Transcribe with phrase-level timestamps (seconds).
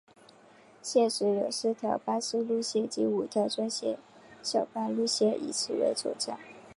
[0.81, 3.99] 现时有四条巴士路线及五条专线
[4.41, 6.39] 小巴路线以此为总站。